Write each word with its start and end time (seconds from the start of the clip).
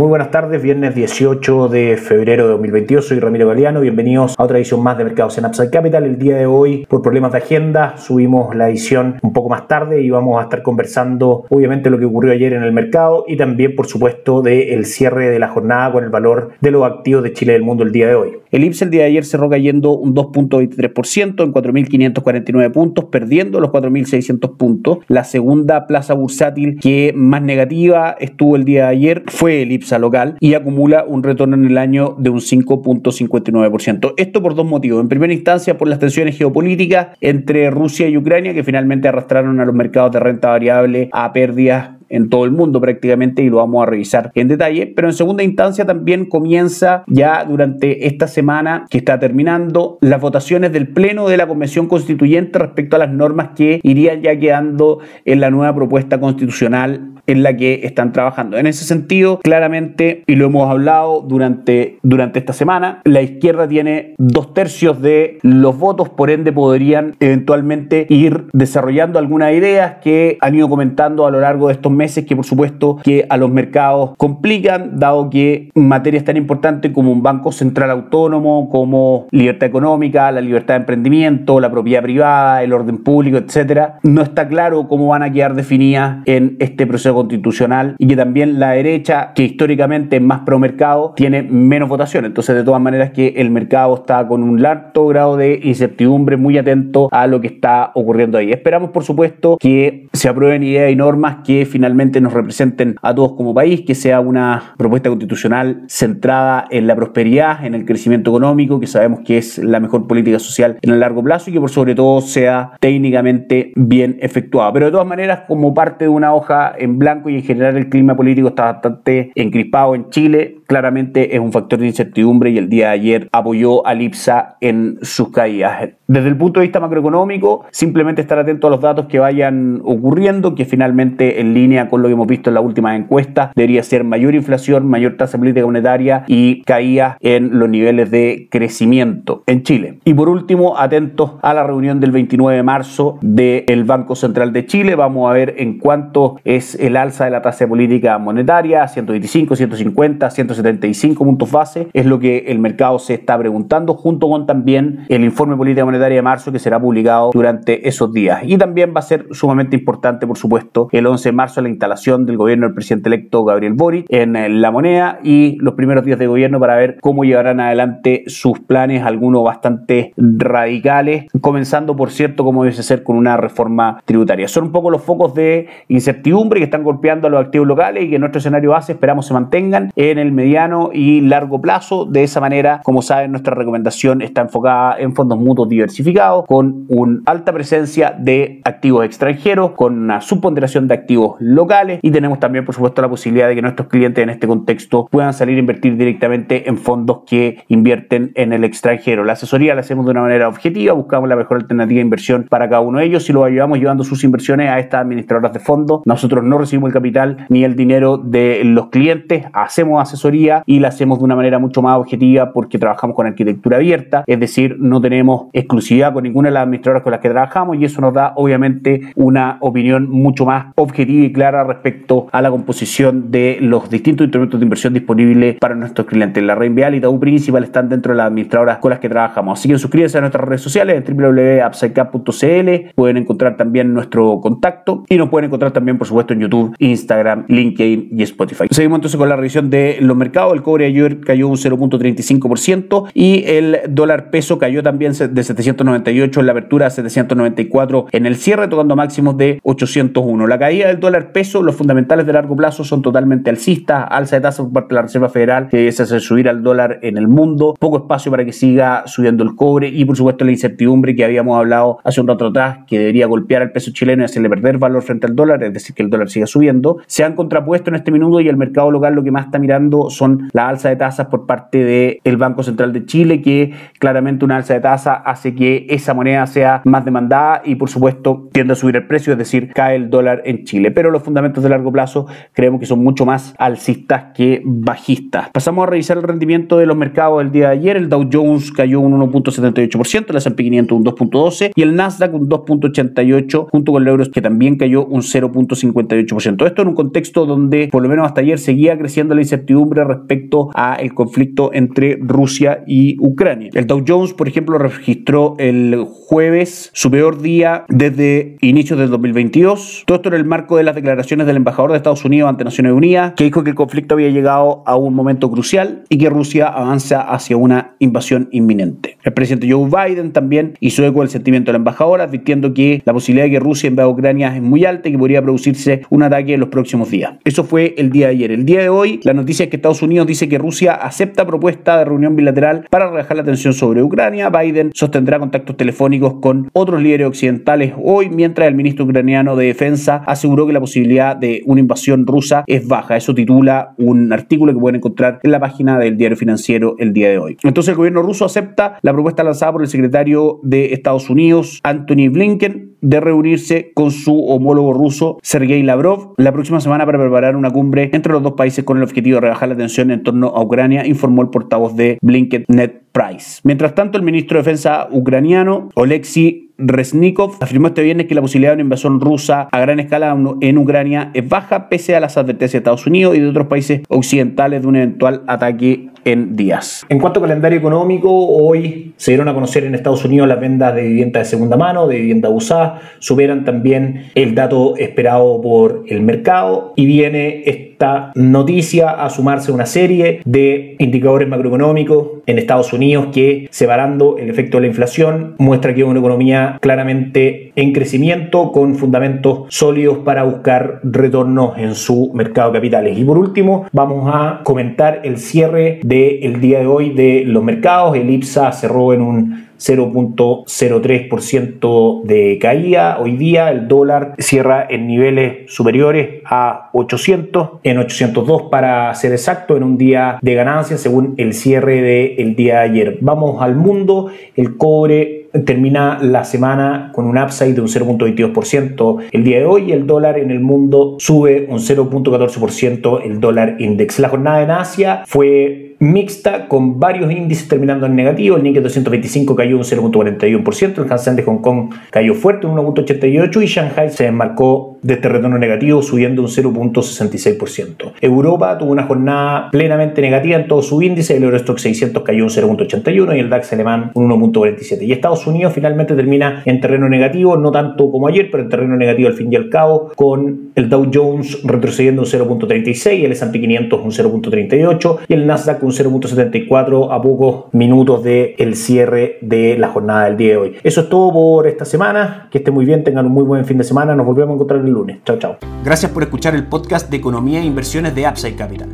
Muy 0.00 0.08
buenas 0.08 0.30
tardes, 0.30 0.62
viernes 0.62 0.94
18 0.94 1.68
de 1.68 1.98
febrero 1.98 2.44
de 2.44 2.52
2022, 2.52 3.06
soy 3.06 3.20
Ramiro 3.20 3.46
Galeano, 3.46 3.82
bienvenidos 3.82 4.34
a 4.38 4.44
otra 4.44 4.56
edición 4.56 4.82
más 4.82 4.96
de 4.96 5.04
Mercados 5.04 5.36
en 5.36 5.44
Upside 5.44 5.68
Capital. 5.68 6.04
El 6.04 6.18
día 6.18 6.38
de 6.38 6.46
hoy, 6.46 6.86
por 6.86 7.02
problemas 7.02 7.32
de 7.32 7.38
agenda, 7.38 7.98
subimos 7.98 8.56
la 8.56 8.70
edición 8.70 9.18
un 9.20 9.34
poco 9.34 9.50
más 9.50 9.68
tarde 9.68 10.00
y 10.00 10.08
vamos 10.08 10.40
a 10.40 10.44
estar 10.44 10.62
conversando 10.62 11.44
obviamente 11.50 11.90
lo 11.90 11.98
que 11.98 12.06
ocurrió 12.06 12.32
ayer 12.32 12.54
en 12.54 12.62
el 12.62 12.72
mercado 12.72 13.26
y 13.28 13.36
también 13.36 13.76
por 13.76 13.88
supuesto 13.88 14.40
del 14.40 14.86
cierre 14.86 15.28
de 15.28 15.38
la 15.38 15.48
jornada 15.48 15.92
con 15.92 16.02
el 16.02 16.08
valor 16.08 16.52
de 16.62 16.70
los 16.70 16.82
activos 16.82 17.22
de 17.22 17.34
Chile 17.34 17.52
del 17.52 17.62
mundo 17.62 17.82
el 17.82 17.92
día 17.92 18.08
de 18.08 18.14
hoy. 18.14 18.30
El 18.50 18.64
IPS 18.64 18.80
el 18.80 18.90
día 18.90 19.02
de 19.02 19.08
ayer 19.08 19.24
cerró 19.26 19.50
cayendo 19.50 19.92
un 19.92 20.14
2.23% 20.14 21.44
en 21.44 21.52
4.549 21.52 22.72
puntos, 22.72 23.04
perdiendo 23.04 23.60
los 23.60 23.70
4.600 23.70 24.56
puntos. 24.56 24.98
La 25.08 25.24
segunda 25.24 25.86
plaza 25.86 26.14
bursátil 26.14 26.80
que 26.80 27.12
más 27.14 27.42
negativa 27.42 28.16
estuvo 28.18 28.56
el 28.56 28.64
día 28.64 28.84
de 28.84 28.88
ayer 28.88 29.24
fue 29.28 29.60
el 29.60 29.72
IPS 29.72 29.89
local 29.98 30.36
y 30.40 30.54
acumula 30.54 31.04
un 31.06 31.22
retorno 31.22 31.56
en 31.56 31.64
el 31.64 31.78
año 31.78 32.14
de 32.18 32.30
un 32.30 32.40
5.59%. 32.40 34.14
Esto 34.16 34.42
por 34.42 34.54
dos 34.54 34.66
motivos. 34.66 35.00
En 35.00 35.08
primera 35.08 35.32
instancia, 35.32 35.76
por 35.76 35.88
las 35.88 35.98
tensiones 35.98 36.36
geopolíticas 36.36 37.08
entre 37.20 37.70
Rusia 37.70 38.08
y 38.08 38.16
Ucrania 38.16 38.54
que 38.54 38.64
finalmente 38.64 39.08
arrastraron 39.08 39.60
a 39.60 39.64
los 39.64 39.74
mercados 39.74 40.12
de 40.12 40.20
renta 40.20 40.48
variable 40.48 41.08
a 41.12 41.32
pérdidas 41.32 42.00
en 42.10 42.28
todo 42.28 42.44
el 42.44 42.50
mundo 42.50 42.80
prácticamente 42.80 43.42
y 43.42 43.48
lo 43.48 43.58
vamos 43.58 43.82
a 43.82 43.86
revisar 43.86 44.30
en 44.34 44.48
detalle. 44.48 44.92
Pero 44.94 45.08
en 45.08 45.14
segunda 45.14 45.42
instancia 45.42 45.86
también 45.86 46.26
comienza 46.26 47.04
ya 47.06 47.44
durante 47.44 48.06
esta 48.06 48.26
semana 48.26 48.86
que 48.90 48.98
está 48.98 49.18
terminando 49.18 49.96
las 50.02 50.20
votaciones 50.20 50.72
del 50.72 50.88
Pleno 50.88 51.28
de 51.28 51.36
la 51.38 51.46
Convención 51.46 51.86
Constituyente 51.86 52.58
respecto 52.58 52.96
a 52.96 52.98
las 52.98 53.10
normas 53.10 53.50
que 53.56 53.80
irían 53.82 54.20
ya 54.20 54.38
quedando 54.38 54.98
en 55.24 55.40
la 55.40 55.50
nueva 55.50 55.74
propuesta 55.74 56.20
constitucional 56.20 57.19
en 57.26 57.42
la 57.42 57.56
que 57.56 57.80
están 57.84 58.12
trabajando. 58.12 58.56
En 58.56 58.66
ese 58.66 58.84
sentido, 58.84 59.40
claramente, 59.40 60.24
y 60.26 60.36
lo 60.36 60.46
hemos 60.46 60.70
hablado 60.70 61.20
durante, 61.20 61.98
durante 62.02 62.38
esta 62.38 62.52
semana, 62.52 63.00
la 63.04 63.22
izquierda 63.22 63.68
tiene 63.68 64.14
dos 64.18 64.54
tercios 64.54 65.00
de 65.00 65.38
los 65.42 65.78
votos, 65.78 66.08
por 66.08 66.30
ende 66.30 66.52
podrían 66.52 67.16
eventualmente 67.20 68.06
ir 68.08 68.46
desarrollando 68.52 69.18
algunas 69.18 69.52
ideas 69.52 69.96
que 70.02 70.38
han 70.40 70.54
ido 70.54 70.68
comentando 70.68 71.26
a 71.26 71.30
lo 71.30 71.40
largo 71.40 71.68
de 71.68 71.74
estos 71.74 71.92
meses 71.92 72.24
que 72.26 72.36
por 72.36 72.44
supuesto 72.44 72.98
que 73.02 73.26
a 73.28 73.36
los 73.36 73.50
mercados 73.50 74.12
complican, 74.16 74.98
dado 74.98 75.30
que 75.30 75.70
materias 75.74 76.24
tan 76.24 76.36
importantes 76.36 76.92
como 76.92 77.12
un 77.12 77.22
banco 77.22 77.52
central 77.52 77.90
autónomo, 77.90 78.68
como 78.68 79.26
libertad 79.30 79.68
económica, 79.68 80.30
la 80.32 80.40
libertad 80.40 80.74
de 80.74 80.80
emprendimiento, 80.80 81.60
la 81.60 81.70
propiedad 81.70 82.02
privada, 82.02 82.62
el 82.62 82.72
orden 82.72 82.98
público, 82.98 83.38
etcétera, 83.38 83.98
no 84.02 84.22
está 84.22 84.48
claro 84.48 84.88
cómo 84.88 85.08
van 85.08 85.22
a 85.22 85.32
quedar 85.32 85.54
definidas 85.54 86.18
en 86.26 86.56
este 86.60 86.86
proceso 86.86 87.19
constitucional 87.20 87.94
y 87.98 88.06
que 88.06 88.16
también 88.16 88.58
la 88.58 88.70
derecha, 88.70 89.32
que 89.34 89.44
históricamente 89.44 90.16
es 90.16 90.22
más 90.22 90.40
pro 90.40 90.58
mercado, 90.58 91.12
tiene 91.16 91.42
menos 91.42 91.88
votación. 91.88 92.24
Entonces, 92.24 92.54
de 92.54 92.64
todas 92.64 92.80
maneras, 92.80 93.10
que 93.10 93.34
el 93.36 93.50
mercado 93.50 93.94
está 93.94 94.26
con 94.26 94.42
un 94.42 94.64
alto 94.64 95.06
grado 95.06 95.36
de 95.36 95.60
incertidumbre, 95.62 96.36
muy 96.36 96.58
atento 96.58 97.08
a 97.10 97.26
lo 97.26 97.40
que 97.40 97.48
está 97.48 97.90
ocurriendo 97.94 98.38
ahí. 98.38 98.50
Esperamos, 98.50 98.90
por 98.90 99.04
supuesto, 99.04 99.56
que 99.58 100.08
se 100.12 100.28
aprueben 100.28 100.62
ideas 100.62 100.90
y 100.90 100.96
normas 100.96 101.38
que 101.44 101.66
finalmente 101.66 102.20
nos 102.20 102.32
representen 102.32 102.96
a 103.02 103.14
todos 103.14 103.32
como 103.32 103.54
país, 103.54 103.82
que 103.82 103.94
sea 103.94 104.20
una 104.20 104.74
propuesta 104.76 105.08
constitucional 105.08 105.84
centrada 105.88 106.66
en 106.70 106.86
la 106.86 106.96
prosperidad, 106.96 107.64
en 107.64 107.74
el 107.74 107.84
crecimiento 107.84 108.30
económico, 108.30 108.80
que 108.80 108.86
sabemos 108.86 109.20
que 109.24 109.38
es 109.38 109.58
la 109.58 109.80
mejor 109.80 110.06
política 110.06 110.38
social 110.38 110.78
en 110.82 110.90
el 110.90 111.00
largo 111.00 111.22
plazo 111.22 111.50
y 111.50 111.52
que 111.52 111.60
por 111.60 111.70
sobre 111.70 111.94
todo 111.94 112.20
sea 112.20 112.72
técnicamente 112.80 113.72
bien 113.76 114.18
efectuada. 114.20 114.72
Pero 114.72 114.86
de 114.86 114.92
todas 114.92 115.06
maneras, 115.06 115.42
como 115.46 115.74
parte 115.74 116.04
de 116.04 116.08
una 116.08 116.34
hoja 116.34 116.72
en 116.78 116.98
blanco 117.00 117.30
y 117.30 117.36
en 117.36 117.42
general 117.42 117.76
el 117.76 117.88
clima 117.88 118.14
político 118.14 118.48
está 118.48 118.72
bastante 118.72 119.32
encrispado 119.34 119.94
en 119.94 120.10
Chile, 120.10 120.59
claramente 120.70 121.34
es 121.34 121.40
un 121.40 121.50
factor 121.50 121.80
de 121.80 121.88
incertidumbre 121.88 122.50
y 122.50 122.58
el 122.58 122.68
día 122.68 122.86
de 122.86 122.92
ayer 122.92 123.28
apoyó 123.32 123.84
a 123.84 123.92
IPSA 123.92 124.56
en 124.60 125.00
sus 125.02 125.30
caídas. 125.30 125.88
Desde 126.06 126.28
el 126.28 126.36
punto 126.36 126.60
de 126.60 126.66
vista 126.66 126.78
macroeconómico, 126.78 127.64
simplemente 127.72 128.22
estar 128.22 128.38
atento 128.38 128.68
a 128.68 128.70
los 128.70 128.80
datos 128.80 129.06
que 129.06 129.18
vayan 129.18 129.80
ocurriendo, 129.84 130.54
que 130.54 130.64
finalmente 130.64 131.40
en 131.40 131.54
línea 131.54 131.88
con 131.88 132.02
lo 132.02 132.08
que 132.08 132.14
hemos 132.14 132.28
visto 132.28 132.50
en 132.50 132.54
la 132.54 132.60
última 132.60 132.94
encuesta 132.94 133.50
debería 133.56 133.82
ser 133.82 134.04
mayor 134.04 134.36
inflación, 134.36 134.86
mayor 134.86 135.16
tasa 135.16 135.38
política 135.38 135.66
monetaria 135.66 136.22
y 136.28 136.62
caída 136.62 137.16
en 137.18 137.58
los 137.58 137.68
niveles 137.68 138.12
de 138.12 138.46
crecimiento 138.48 139.42
en 139.48 139.64
Chile. 139.64 139.98
Y 140.04 140.14
por 140.14 140.28
último, 140.28 140.78
atentos 140.78 141.32
a 141.42 141.52
la 141.52 141.64
reunión 141.64 141.98
del 141.98 142.12
29 142.12 142.56
de 142.56 142.62
marzo 142.62 143.18
del 143.22 143.82
Banco 143.82 144.14
Central 144.14 144.52
de 144.52 144.66
Chile. 144.66 144.94
Vamos 144.94 145.28
a 145.28 145.32
ver 145.32 145.56
en 145.58 145.78
cuánto 145.78 146.36
es 146.44 146.76
el 146.76 146.96
alza 146.96 147.24
de 147.24 147.32
la 147.32 147.42
tasa 147.42 147.66
política 147.66 148.18
monetaria, 148.18 148.86
125, 148.86 149.56
150, 149.56 150.30
170 150.30 150.59
75 150.60 151.24
puntos 151.24 151.50
base, 151.50 151.88
es 151.92 152.06
lo 152.06 152.18
que 152.18 152.44
el 152.48 152.58
mercado 152.58 152.98
se 152.98 153.14
está 153.14 153.38
preguntando, 153.38 153.94
junto 153.94 154.28
con 154.28 154.46
también 154.46 155.04
el 155.08 155.24
informe 155.24 155.56
política 155.56 155.84
monetaria 155.84 156.16
de 156.16 156.22
marzo 156.22 156.52
que 156.52 156.58
será 156.58 156.80
publicado 156.80 157.30
durante 157.32 157.88
esos 157.88 158.12
días. 158.12 158.40
Y 158.44 158.58
también 158.58 158.92
va 158.94 159.00
a 159.00 159.02
ser 159.02 159.26
sumamente 159.32 159.76
importante, 159.76 160.26
por 160.26 160.38
supuesto, 160.38 160.88
el 160.92 161.06
11 161.06 161.28
de 161.28 161.32
marzo 161.32 161.60
la 161.60 161.68
instalación 161.68 162.26
del 162.26 162.36
gobierno 162.36 162.66
del 162.66 162.74
presidente 162.74 163.08
electo 163.08 163.44
Gabriel 163.44 163.74
Boric 163.74 164.06
en 164.08 164.36
eh, 164.36 164.48
la 164.48 164.70
moneda 164.70 165.20
y 165.22 165.56
los 165.60 165.74
primeros 165.74 166.04
días 166.04 166.18
de 166.18 166.26
gobierno 166.26 166.60
para 166.60 166.76
ver 166.76 166.98
cómo 167.00 167.24
llevarán 167.24 167.60
adelante 167.60 168.24
sus 168.26 168.60
planes, 168.60 169.02
algunos 169.02 169.44
bastante 169.44 170.12
radicales, 170.16 171.26
comenzando, 171.40 171.96
por 171.96 172.10
cierto, 172.10 172.44
como 172.44 172.64
debe 172.64 172.74
ser, 172.74 173.02
con 173.02 173.16
una 173.16 173.36
reforma 173.36 174.02
tributaria. 174.04 174.48
Son 174.48 174.64
un 174.64 174.72
poco 174.72 174.90
los 174.90 175.02
focos 175.02 175.34
de 175.34 175.68
incertidumbre 175.88 176.60
que 176.60 176.64
están 176.64 176.82
golpeando 176.82 177.26
a 177.26 177.30
los 177.30 177.44
activos 177.44 177.66
locales 177.66 178.04
y 178.04 178.08
que 178.10 178.16
en 178.16 178.20
nuestro 178.20 178.38
escenario 178.38 178.70
base 178.70 178.92
esperamos 178.92 179.26
se 179.26 179.34
mantengan 179.34 179.90
en 179.96 180.18
el 180.18 180.32
medio 180.32 180.49
y 180.92 181.20
largo 181.20 181.60
plazo. 181.60 182.04
De 182.04 182.24
esa 182.24 182.40
manera, 182.40 182.80
como 182.82 183.02
saben, 183.02 183.30
nuestra 183.30 183.54
recomendación 183.54 184.20
está 184.20 184.40
enfocada 184.40 184.96
en 184.98 185.14
fondos 185.14 185.38
mutuos 185.38 185.68
diversificados 185.68 186.44
con 186.46 186.86
una 186.88 187.20
alta 187.26 187.52
presencia 187.52 188.14
de 188.18 188.60
activos 188.64 189.04
extranjeros, 189.04 189.72
con 189.72 189.96
una 189.96 190.20
subponderación 190.20 190.88
de 190.88 190.94
activos 190.94 191.36
locales 191.38 192.00
y 192.02 192.10
tenemos 192.10 192.40
también, 192.40 192.64
por 192.64 192.74
supuesto, 192.74 193.00
la 193.00 193.08
posibilidad 193.08 193.48
de 193.48 193.54
que 193.54 193.62
nuestros 193.62 193.88
clientes 193.88 194.22
en 194.22 194.30
este 194.30 194.46
contexto 194.46 195.06
puedan 195.10 195.32
salir 195.32 195.56
a 195.56 195.60
invertir 195.60 195.96
directamente 195.96 196.68
en 196.68 196.78
fondos 196.78 197.20
que 197.26 197.64
invierten 197.68 198.32
en 198.34 198.52
el 198.52 198.64
extranjero. 198.64 199.24
La 199.24 199.34
asesoría 199.34 199.74
la 199.74 199.82
hacemos 199.82 200.04
de 200.04 200.10
una 200.10 200.22
manera 200.22 200.48
objetiva, 200.48 200.92
buscamos 200.94 201.28
la 201.28 201.36
mejor 201.36 201.58
alternativa 201.58 201.98
de 201.98 202.02
inversión 202.02 202.46
para 202.48 202.68
cada 202.68 202.80
uno 202.80 202.98
de 202.98 203.04
ellos 203.04 203.28
y 203.30 203.32
lo 203.32 203.44
ayudamos 203.44 203.78
llevando 203.78 204.02
sus 204.02 204.24
inversiones 204.24 204.68
a 204.68 204.78
estas 204.80 205.02
administradoras 205.02 205.52
de 205.52 205.60
fondos. 205.60 206.02
Nosotros 206.04 206.42
no 206.42 206.58
recibimos 206.58 206.88
el 206.88 206.94
capital 206.94 207.46
ni 207.48 207.64
el 207.64 207.76
dinero 207.76 208.18
de 208.18 208.62
los 208.64 208.88
clientes, 208.88 209.46
hacemos 209.52 210.02
asesoría 210.02 210.39
y 210.66 210.80
la 210.80 210.88
hacemos 210.88 211.18
de 211.18 211.24
una 211.24 211.36
manera 211.36 211.58
mucho 211.58 211.82
más 211.82 211.98
objetiva 211.98 212.52
porque 212.52 212.78
trabajamos 212.78 213.16
con 213.16 213.26
arquitectura 213.26 213.76
abierta, 213.76 214.24
es 214.26 214.40
decir, 214.40 214.76
no 214.78 215.00
tenemos 215.00 215.48
exclusividad 215.52 216.12
con 216.12 216.24
ninguna 216.24 216.48
de 216.48 216.54
las 216.54 216.62
administradoras 216.64 217.02
con 217.02 217.12
las 217.12 217.20
que 217.20 217.28
trabajamos 217.28 217.76
y 217.78 217.84
eso 217.84 218.00
nos 218.00 218.14
da 218.14 218.32
obviamente 218.36 219.00
una 219.16 219.58
opinión 219.60 220.08
mucho 220.10 220.46
más 220.46 220.72
objetiva 220.76 221.26
y 221.26 221.32
clara 221.32 221.64
respecto 221.64 222.28
a 222.32 222.42
la 222.42 222.50
composición 222.50 223.30
de 223.30 223.58
los 223.60 223.90
distintos 223.90 224.24
instrumentos 224.24 224.60
de 224.60 224.64
inversión 224.64 224.94
disponibles 224.94 225.56
para 225.58 225.74
nuestros 225.74 226.06
clientes. 226.06 226.42
La 226.42 226.54
Reinvial 226.54 226.94
y 226.94 227.00
Tau 227.00 227.18
Principal 227.18 227.64
están 227.64 227.88
dentro 227.88 228.12
de 228.12 228.18
las 228.18 228.26
administradoras 228.26 228.78
con 228.78 228.90
las 228.90 228.98
que 228.98 229.08
trabajamos. 229.08 229.58
Así 229.58 229.68
que 229.68 229.78
suscríbanse 229.78 230.18
a 230.18 230.20
nuestras 230.20 230.44
redes 230.46 230.62
sociales 230.62 230.96
en. 230.96 232.92
Pueden 232.94 233.16
encontrar 233.16 233.56
también 233.56 233.92
nuestro 233.92 234.40
contacto 234.40 235.04
y 235.08 235.16
nos 235.16 235.28
pueden 235.28 235.46
encontrar 235.46 235.72
también, 235.72 235.98
por 235.98 236.06
supuesto, 236.06 236.32
en 236.32 236.40
YouTube, 236.40 236.74
Instagram, 236.78 237.44
LinkedIn 237.48 238.10
y 238.16 238.22
Spotify. 238.22 238.66
Seguimos 238.70 238.98
entonces 238.98 239.18
con 239.18 239.28
la 239.28 239.36
revisión 239.36 239.70
de 239.70 239.98
los 240.00 240.16
mercados 240.20 240.52
el 240.52 240.62
cobre 240.62 240.86
ayer 240.86 241.20
cayó 241.20 241.48
un 241.48 241.56
0.35% 241.56 243.10
y 243.14 243.42
el 243.46 243.78
dólar 243.88 244.30
peso 244.30 244.58
cayó 244.58 244.82
también 244.82 245.12
de 245.12 245.42
798 245.42 246.40
en 246.40 246.46
la 246.46 246.52
apertura 246.52 246.86
a 246.86 246.90
794 246.90 248.06
en 248.12 248.26
el 248.26 248.36
cierre, 248.36 248.68
tocando 248.68 248.94
máximos 248.94 249.36
de 249.36 249.58
801. 249.64 250.46
La 250.46 250.58
caída 250.58 250.88
del 250.88 251.00
dólar 251.00 251.32
peso, 251.32 251.62
los 251.62 251.74
fundamentales 251.74 252.26
de 252.26 252.32
largo 252.32 252.54
plazo 252.54 252.84
son 252.84 253.02
totalmente 253.02 253.50
alcistas, 253.50 254.06
alza 254.08 254.36
de 254.36 254.42
tasa 254.42 254.62
por 254.62 254.72
parte 254.72 254.90
de 254.90 254.94
la 254.94 255.02
Reserva 255.02 255.28
Federal 255.28 255.68
que 255.68 255.88
es 255.88 255.98
hacer 256.00 256.20
subir 256.20 256.48
al 256.48 256.62
dólar 256.62 256.98
en 257.02 257.16
el 257.16 257.26
mundo, 257.26 257.74
poco 257.78 257.98
espacio 257.98 258.30
para 258.30 258.44
que 258.44 258.52
siga 258.52 259.04
subiendo 259.06 259.42
el 259.42 259.54
cobre 259.54 259.88
y 259.88 260.04
por 260.04 260.16
supuesto 260.16 260.44
la 260.44 260.50
incertidumbre 260.50 261.16
que 261.16 261.24
habíamos 261.24 261.56
hablado 261.58 261.98
hace 262.04 262.20
un 262.20 262.28
rato 262.28 262.46
atrás 262.46 262.78
que 262.86 262.98
debería 262.98 263.26
golpear 263.26 263.62
al 263.62 263.72
peso 263.72 263.90
chileno 263.92 264.22
y 264.22 264.24
hacerle 264.26 264.48
perder 264.48 264.78
valor 264.78 265.02
frente 265.02 265.26
al 265.26 265.34
dólar, 265.34 265.62
es 265.64 265.72
decir, 265.72 265.94
que 265.94 266.02
el 266.02 266.10
dólar 266.10 266.28
siga 266.28 266.46
subiendo, 266.46 266.98
se 267.06 267.24
han 267.24 267.34
contrapuesto 267.34 267.90
en 267.90 267.96
este 267.96 268.10
minuto 268.10 268.40
y 268.40 268.48
el 268.48 268.56
mercado 268.56 268.90
local 268.90 269.14
lo 269.14 269.22
que 269.22 269.30
más 269.30 269.46
está 269.46 269.58
mirando 269.58 270.09
son 270.10 270.48
la 270.52 270.68
alza 270.68 270.88
de 270.88 270.96
tasas 270.96 271.26
por 271.26 271.46
parte 271.46 272.20
del 272.22 272.36
Banco 272.36 272.62
Central 272.62 272.92
de 272.92 273.04
Chile, 273.06 273.42
que 273.42 273.72
claramente 273.98 274.44
una 274.44 274.56
alza 274.56 274.74
de 274.74 274.80
tasa 274.80 275.14
hace 275.14 275.54
que 275.54 275.86
esa 275.88 276.14
moneda 276.14 276.46
sea 276.46 276.82
más 276.84 277.04
demandada 277.04 277.62
y 277.64 277.76
por 277.76 277.88
supuesto 277.88 278.48
tiende 278.52 278.72
a 278.72 278.76
subir 278.76 278.96
el 278.96 279.06
precio, 279.06 279.32
es 279.32 279.38
decir, 279.38 279.72
cae 279.72 279.96
el 279.96 280.10
dólar 280.10 280.42
en 280.44 280.64
Chile. 280.64 280.90
Pero 280.90 281.10
los 281.10 281.22
fundamentos 281.22 281.62
de 281.62 281.70
largo 281.70 281.92
plazo 281.92 282.26
creemos 282.52 282.80
que 282.80 282.86
son 282.86 283.02
mucho 283.02 283.24
más 283.24 283.54
alcistas 283.58 284.26
que 284.34 284.62
bajistas. 284.64 285.50
Pasamos 285.50 285.86
a 285.86 285.90
revisar 285.90 286.16
el 286.16 286.22
rendimiento 286.22 286.78
de 286.78 286.86
los 286.86 286.96
mercados 286.96 287.38
del 287.38 287.52
día 287.52 287.68
de 287.68 287.74
ayer. 287.74 287.96
El 287.96 288.08
Dow 288.08 288.28
Jones 288.30 288.72
cayó 288.72 289.00
un 289.00 289.18
1.78%, 289.18 290.30
el 290.30 290.36
S&P 290.36 290.62
500 290.62 290.98
un 290.98 291.04
2.12% 291.04 291.72
y 291.74 291.82
el 291.82 291.96
Nasdaq 291.96 292.34
un 292.34 292.48
2.88% 292.48 293.68
junto 293.70 293.92
con 293.92 294.02
el 294.02 294.08
euro 294.08 294.24
que 294.32 294.42
también 294.42 294.76
cayó 294.76 295.04
un 295.06 295.22
0.58%. 295.22 296.66
Esto 296.66 296.82
en 296.82 296.88
un 296.88 296.94
contexto 296.94 297.46
donde 297.46 297.88
por 297.90 298.02
lo 298.02 298.08
menos 298.08 298.26
hasta 298.26 298.40
ayer 298.40 298.58
seguía 298.58 298.98
creciendo 298.98 299.34
la 299.34 299.40
incertidumbre 299.40 299.99
respecto 300.04 300.70
al 300.74 301.12
conflicto 301.14 301.70
entre 301.72 302.18
Rusia 302.20 302.84
y 302.86 303.16
Ucrania. 303.20 303.70
El 303.74 303.86
Dow 303.86 304.04
Jones, 304.06 304.32
por 304.32 304.48
ejemplo, 304.48 304.78
registró 304.78 305.54
el 305.58 306.04
jueves 306.08 306.90
su 306.92 307.10
peor 307.10 307.40
día 307.40 307.84
desde 307.88 308.56
inicios 308.60 308.98
del 308.98 309.10
2022. 309.10 310.04
Todo 310.06 310.16
esto 310.16 310.28
en 310.28 310.34
el 310.34 310.44
marco 310.44 310.76
de 310.76 310.84
las 310.84 310.94
declaraciones 310.94 311.46
del 311.46 311.56
embajador 311.56 311.90
de 311.90 311.96
Estados 311.96 312.24
Unidos 312.24 312.48
ante 312.48 312.64
Naciones 312.64 312.92
Unidas, 312.92 313.34
que 313.36 313.44
dijo 313.44 313.64
que 313.64 313.70
el 313.70 313.76
conflicto 313.76 314.14
había 314.14 314.28
llegado 314.30 314.82
a 314.86 314.96
un 314.96 315.14
momento 315.14 315.50
crucial 315.50 316.04
y 316.08 316.18
que 316.18 316.30
Rusia 316.30 316.68
avanza 316.68 317.20
hacia 317.20 317.56
una 317.56 317.96
invasión 317.98 318.48
inminente. 318.52 319.16
El 319.22 319.32
presidente 319.32 319.70
Joe 319.70 319.88
Biden 319.88 320.32
también 320.32 320.74
hizo 320.80 321.04
eco 321.04 321.20
del 321.20 321.30
sentimiento 321.30 321.70
del 321.70 321.76
embajador, 321.76 322.20
advirtiendo 322.20 322.72
que 322.74 323.02
la 323.04 323.12
posibilidad 323.12 323.46
de 323.46 323.52
que 323.52 323.60
Rusia 323.60 323.88
invada 323.88 324.08
Ucrania 324.08 324.54
es 324.54 324.62
muy 324.62 324.84
alta 324.84 325.08
y 325.08 325.12
que 325.12 325.18
podría 325.18 325.42
producirse 325.42 326.02
un 326.10 326.22
ataque 326.22 326.54
en 326.54 326.60
los 326.60 326.68
próximos 326.68 327.10
días. 327.10 327.34
Eso 327.44 327.64
fue 327.64 327.94
el 327.98 328.10
día 328.10 328.26
de 328.26 328.32
ayer. 328.32 328.50
El 328.52 328.64
día 328.64 328.80
de 328.80 328.88
hoy, 328.88 329.20
la 329.24 329.34
noticia 329.34 329.64
es 329.64 329.70
que 329.70 329.76
Estados 329.76 329.89
Unidos 330.02 330.26
dice 330.26 330.48
que 330.48 330.58
Rusia 330.58 330.94
acepta 330.94 331.46
propuesta 331.46 331.98
de 331.98 332.04
reunión 332.04 332.36
bilateral 332.36 332.86
para 332.88 333.10
relajar 333.10 333.36
la 333.36 333.44
tensión 333.44 333.72
sobre 333.72 334.02
Ucrania. 334.02 334.48
Biden 334.48 334.92
sostendrá 334.94 335.38
contactos 335.38 335.76
telefónicos 335.76 336.34
con 336.40 336.70
otros 336.72 337.02
líderes 337.02 337.26
occidentales 337.26 337.92
hoy, 338.02 338.30
mientras 338.30 338.68
el 338.68 338.74
ministro 338.74 339.04
ucraniano 339.04 339.56
de 339.56 339.66
Defensa 339.66 340.22
aseguró 340.26 340.66
que 340.66 340.72
la 340.72 340.80
posibilidad 340.80 341.36
de 341.36 341.62
una 341.66 341.80
invasión 341.80 342.26
rusa 342.26 342.64
es 342.66 342.86
baja. 342.86 343.16
Eso 343.16 343.34
titula 343.34 343.94
un 343.98 344.32
artículo 344.32 344.72
que 344.72 344.78
pueden 344.78 344.96
encontrar 344.96 345.40
en 345.42 345.50
la 345.50 345.60
página 345.60 345.98
del 345.98 346.16
diario 346.16 346.36
financiero 346.36 346.94
el 346.98 347.12
día 347.12 347.28
de 347.28 347.38
hoy. 347.38 347.56
Entonces 347.62 347.90
el 347.90 347.96
gobierno 347.96 348.22
ruso 348.22 348.44
acepta 348.44 348.98
la 349.02 349.12
propuesta 349.12 349.42
lanzada 349.42 349.72
por 349.72 349.82
el 349.82 349.88
secretario 349.88 350.60
de 350.62 350.92
Estados 350.92 351.28
Unidos, 351.28 351.80
Anthony 351.82 352.28
Blinken, 352.30 352.89
de 353.00 353.20
reunirse 353.20 353.92
con 353.94 354.10
su 354.10 354.46
homólogo 354.46 354.92
ruso, 354.92 355.38
Sergei 355.42 355.82
Lavrov, 355.82 356.34
la 356.36 356.52
próxima 356.52 356.80
semana 356.80 357.06
para 357.06 357.18
preparar 357.18 357.56
una 357.56 357.70
cumbre 357.70 358.10
entre 358.12 358.32
los 358.32 358.42
dos 358.42 358.52
países 358.52 358.84
con 358.84 358.96
el 358.96 359.02
objetivo 359.02 359.36
de 359.36 359.42
rebajar 359.42 359.68
la 359.68 359.76
tensión 359.76 360.10
en 360.10 360.22
torno 360.22 360.48
a 360.48 360.62
Ucrania, 360.62 361.06
informó 361.06 361.42
el 361.42 361.48
portavoz 361.48 361.96
de 361.96 362.18
Blinken, 362.22 362.64
Ned 362.68 362.90
Price. 363.12 363.60
Mientras 363.64 363.94
tanto, 363.94 364.18
el 364.18 364.24
ministro 364.24 364.58
de 364.58 364.62
Defensa 364.62 365.08
ucraniano, 365.10 365.88
Oleksiy 365.94 366.70
Resnikov 366.80 367.56
afirmó 367.60 367.88
este 367.88 368.02
viernes 368.02 368.26
que 368.26 368.34
la 368.34 368.40
posibilidad 368.40 368.72
de 368.72 368.76
una 368.76 368.84
invasión 368.84 369.20
rusa 369.20 369.68
a 369.70 369.80
gran 369.80 370.00
escala 370.00 370.36
en 370.60 370.78
Ucrania 370.78 371.30
es 371.34 371.48
baja 371.48 371.88
pese 371.88 372.16
a 372.16 372.20
las 372.20 372.36
advertencias 372.36 372.72
de 372.72 372.78
Estados 372.78 373.06
Unidos 373.06 373.36
y 373.36 373.40
de 373.40 373.48
otros 373.48 373.66
países 373.66 374.02
occidentales 374.08 374.82
de 374.82 374.88
un 374.88 374.96
eventual 374.96 375.42
ataque 375.46 376.08
en 376.24 376.56
días. 376.56 377.04
En 377.08 377.18
cuanto 377.18 377.40
a 377.40 377.42
calendario 377.42 377.78
económico, 377.78 378.30
hoy 378.30 379.12
se 379.16 379.32
dieron 379.32 379.48
a 379.48 379.54
conocer 379.54 379.84
en 379.84 379.94
Estados 379.94 380.24
Unidos 380.24 380.48
las 380.48 380.60
ventas 380.60 380.94
de 380.94 381.02
vivienda 381.02 381.40
de 381.40 381.44
segunda 381.44 381.76
mano, 381.76 382.06
de 382.06 382.16
vivienda 382.16 382.48
usada, 382.48 383.00
superan 383.18 383.64
también 383.64 384.30
el 384.34 384.54
dato 384.54 384.96
esperado 384.96 385.60
por 385.60 386.04
el 386.08 386.22
mercado 386.22 386.92
y 386.96 387.06
viene 387.06 387.62
esta 387.66 388.32
noticia 388.34 389.10
a 389.10 389.28
sumarse 389.30 389.70
a 389.70 389.74
una 389.74 389.86
serie 389.86 390.40
de 390.44 390.96
indicadores 390.98 391.48
macroeconómicos 391.48 392.40
en 392.46 392.58
Estados 392.58 392.92
Unidos 392.92 393.28
que, 393.32 393.68
separando 393.70 394.38
el 394.38 394.48
efecto 394.48 394.78
de 394.78 394.82
la 394.82 394.86
inflación, 394.86 395.54
muestra 395.58 395.94
que 395.94 396.00
es 396.00 396.06
una 396.06 396.20
economía 396.20 396.78
claramente 396.80 397.72
en 397.76 397.92
crecimiento 397.92 398.72
con 398.72 398.94
fundamentos 398.94 399.66
sólidos 399.68 400.18
para 400.18 400.44
buscar 400.44 401.00
retornos 401.02 401.76
en 401.78 401.94
su 401.94 402.30
mercado 402.34 402.70
de 402.70 402.78
capitales. 402.78 403.18
Y 403.18 403.24
por 403.24 403.38
último, 403.38 403.86
vamos 403.92 404.30
a 404.32 404.60
comentar 404.64 405.20
el 405.24 405.38
cierre 405.38 406.00
del 406.10 406.60
día 406.60 406.80
de 406.80 406.86
hoy 406.86 407.10
de 407.10 407.44
los 407.46 407.62
mercados. 407.62 408.16
El 408.16 408.30
IPSA 408.30 408.72
cerró 408.72 409.12
en 409.12 409.22
un 409.22 409.68
0.03% 409.78 412.24
de 412.24 412.58
caída. 412.60 413.20
Hoy 413.20 413.36
día 413.36 413.70
el 413.70 413.86
dólar 413.88 414.34
cierra 414.38 414.86
en 414.90 415.06
niveles 415.06 415.72
superiores 415.72 416.42
a 416.44 416.90
800, 416.92 417.78
en 417.84 417.98
802 417.98 418.62
para 418.70 419.14
ser 419.14 419.30
exacto, 419.32 419.76
en 419.76 419.84
un 419.84 419.96
día 419.96 420.40
de 420.42 420.54
ganancia 420.54 420.98
según 420.98 421.34
el 421.38 421.54
cierre 421.54 422.02
del 422.02 422.56
día 422.56 422.80
de 422.80 422.90
ayer. 422.90 423.18
Vamos 423.20 423.62
al 423.62 423.76
mundo, 423.76 424.26
el 424.56 424.76
cobre 424.76 425.40
termina 425.64 426.18
la 426.20 426.44
semana 426.44 427.10
con 427.12 427.26
un 427.26 427.38
upside 427.38 427.74
de 427.74 427.80
un 427.80 427.88
0.22% 427.88 429.24
el 429.32 429.44
día 429.44 429.58
de 429.58 429.64
hoy. 429.64 429.92
El 429.92 430.06
dólar 430.06 430.38
en 430.38 430.50
el 430.50 430.60
mundo 430.60 431.16
sube 431.18 431.66
un 431.68 431.78
0.14% 431.78 433.22
el 433.24 433.40
dólar 433.40 433.76
index. 433.78 434.18
La 434.18 434.28
jornada 434.28 434.62
en 434.62 434.70
Asia 434.70 435.22
fue 435.26 435.89
mixta 436.00 436.66
con 436.66 436.98
varios 436.98 437.30
índices 437.30 437.68
terminando 437.68 438.06
en 438.06 438.16
negativo. 438.16 438.56
El 438.56 438.62
Nikkei 438.62 438.82
225 438.82 439.54
cayó 439.54 439.76
un 439.76 439.84
0.41%, 439.84 441.04
el 441.04 441.12
Hansen 441.12 441.36
de 441.36 441.42
Hong 441.42 441.58
Kong 441.58 441.90
cayó 442.10 442.34
fuerte 442.34 442.66
un 442.66 442.76
1.88% 442.76 443.62
y 443.62 443.66
Shanghai 443.66 444.10
se 444.10 444.24
desmarcó 444.24 444.98
de 445.02 445.14
este 445.14 445.28
retorno 445.28 445.58
negativo 445.58 446.02
subiendo 446.02 446.42
un 446.42 446.48
0.66%. 446.48 448.12
Europa 448.20 448.78
tuvo 448.78 448.92
una 448.92 449.04
jornada 449.04 449.70
plenamente 449.70 450.20
negativa 450.22 450.58
en 450.58 450.68
todo 450.68 450.82
su 450.82 451.00
índice, 451.02 451.36
el 451.36 451.44
Eurostock 451.44 451.78
600 451.78 452.22
cayó 452.22 452.44
un 452.44 452.50
0.81 452.50 453.36
y 453.36 453.40
el 453.40 453.50
DAX 453.50 453.72
alemán 453.72 454.10
un 454.14 454.30
1.47. 454.30 455.02
Y 455.02 455.12
Estados 455.12 455.46
Unidos 455.46 455.72
finalmente 455.74 456.14
termina 456.14 456.62
en 456.64 456.80
terreno 456.80 457.08
negativo, 457.08 457.56
no 457.56 457.70
tanto 457.70 458.10
como 458.10 458.26
ayer, 458.28 458.50
pero 458.50 458.62
en 458.62 458.68
terreno 458.70 458.96
negativo 458.96 459.28
al 459.28 459.34
fin 459.34 459.52
y 459.52 459.56
al 459.56 459.68
cabo, 459.68 460.12
con 460.16 460.70
el 460.74 460.88
Dow 460.88 461.10
Jones 461.12 461.62
retrocediendo 461.64 462.22
un 462.22 462.28
0.36, 462.28 463.24
el 463.24 463.32
S&P 463.32 463.60
500 463.60 464.00
un 464.02 464.10
0.38 464.10 465.18
y 465.28 465.34
el 465.34 465.46
Nasdaq 465.46 465.82
un 465.82 465.89
0.74 465.92 467.08
a 467.10 467.22
pocos 467.22 467.64
minutos 467.72 468.22
del 468.22 468.54
el 468.58 468.76
cierre 468.76 469.38
de 469.42 469.76
la 469.78 469.88
jornada 469.88 470.24
del 470.24 470.36
día 470.36 470.50
de 470.50 470.56
hoy. 470.56 470.76
Eso 470.82 471.02
es 471.02 471.08
todo 471.08 471.32
por 471.32 471.66
esta 471.66 471.84
semana, 471.84 472.48
que 472.50 472.58
esté 472.58 472.70
muy 472.70 472.84
bien, 472.84 473.04
tengan 473.04 473.26
un 473.26 473.32
muy 473.32 473.44
buen 473.44 473.64
fin 473.64 473.78
de 473.78 473.84
semana, 473.84 474.14
nos 474.14 474.26
volvemos 474.26 474.52
a 474.52 474.54
encontrar 474.54 474.80
el 474.80 474.90
lunes. 474.90 475.18
Chao, 475.24 475.38
chao. 475.38 475.56
Gracias 475.84 476.12
por 476.12 476.22
escuchar 476.22 476.54
el 476.54 476.66
podcast 476.66 477.10
de 477.10 477.16
Economía 477.16 477.60
e 477.60 477.64
Inversiones 477.64 478.14
de 478.14 478.28
Upside 478.28 478.56
Capital. 478.56 478.88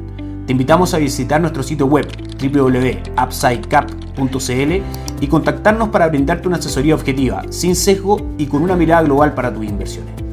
Te 0.46 0.52
invitamos 0.52 0.94
a 0.94 0.98
visitar 0.98 1.40
nuestro 1.40 1.62
sitio 1.62 1.86
web 1.86 2.06
www.upsidecap.cl 2.40 4.82
y 5.20 5.26
contactarnos 5.26 5.88
para 5.88 6.08
brindarte 6.08 6.46
una 6.46 6.58
asesoría 6.58 6.94
objetiva, 6.94 7.42
sin 7.50 7.74
sesgo 7.74 8.18
y 8.38 8.46
con 8.46 8.62
una 8.62 8.76
mirada 8.76 9.02
global 9.02 9.34
para 9.34 9.52
tus 9.52 9.64
inversiones. 9.64 10.25